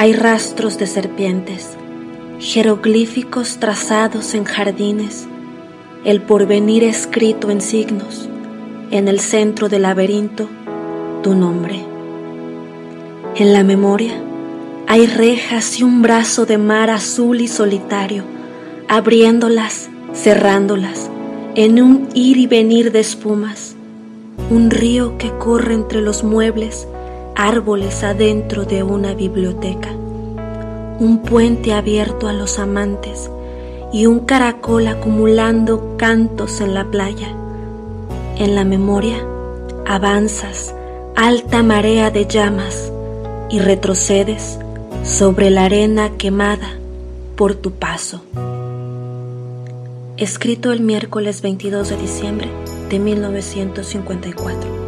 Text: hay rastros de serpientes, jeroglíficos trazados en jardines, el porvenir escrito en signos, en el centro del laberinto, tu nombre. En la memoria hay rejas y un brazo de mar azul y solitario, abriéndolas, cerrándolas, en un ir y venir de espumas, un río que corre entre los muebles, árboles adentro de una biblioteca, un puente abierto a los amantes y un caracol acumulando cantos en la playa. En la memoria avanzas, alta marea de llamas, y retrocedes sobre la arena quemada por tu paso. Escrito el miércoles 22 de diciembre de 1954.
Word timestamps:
hay 0.00 0.12
rastros 0.12 0.78
de 0.78 0.86
serpientes, 0.86 1.70
jeroglíficos 2.38 3.58
trazados 3.58 4.32
en 4.34 4.44
jardines, 4.44 5.26
el 6.04 6.22
porvenir 6.22 6.84
escrito 6.84 7.50
en 7.50 7.60
signos, 7.60 8.28
en 8.92 9.08
el 9.08 9.18
centro 9.18 9.68
del 9.68 9.82
laberinto, 9.82 10.48
tu 11.24 11.34
nombre. 11.34 11.84
En 13.34 13.52
la 13.52 13.64
memoria 13.64 14.12
hay 14.86 15.06
rejas 15.06 15.80
y 15.80 15.82
un 15.82 16.00
brazo 16.00 16.46
de 16.46 16.58
mar 16.58 16.90
azul 16.90 17.40
y 17.40 17.48
solitario, 17.48 18.22
abriéndolas, 18.86 19.90
cerrándolas, 20.14 21.10
en 21.56 21.82
un 21.82 22.08
ir 22.14 22.36
y 22.36 22.46
venir 22.46 22.92
de 22.92 23.00
espumas, 23.00 23.74
un 24.48 24.70
río 24.70 25.18
que 25.18 25.36
corre 25.38 25.74
entre 25.74 26.02
los 26.02 26.22
muebles, 26.22 26.86
árboles 27.38 28.02
adentro 28.02 28.64
de 28.64 28.82
una 28.82 29.14
biblioteca, 29.14 29.90
un 30.98 31.22
puente 31.24 31.72
abierto 31.72 32.26
a 32.26 32.32
los 32.32 32.58
amantes 32.58 33.30
y 33.92 34.06
un 34.06 34.18
caracol 34.26 34.88
acumulando 34.88 35.94
cantos 35.96 36.60
en 36.60 36.74
la 36.74 36.84
playa. 36.86 37.28
En 38.38 38.56
la 38.56 38.64
memoria 38.64 39.24
avanzas, 39.86 40.74
alta 41.14 41.62
marea 41.62 42.10
de 42.10 42.26
llamas, 42.26 42.90
y 43.50 43.60
retrocedes 43.60 44.58
sobre 45.04 45.50
la 45.50 45.66
arena 45.66 46.10
quemada 46.18 46.72
por 47.36 47.54
tu 47.54 47.70
paso. 47.70 48.20
Escrito 50.16 50.72
el 50.72 50.80
miércoles 50.80 51.40
22 51.40 51.88
de 51.90 51.96
diciembre 51.96 52.48
de 52.90 52.98
1954. 52.98 54.87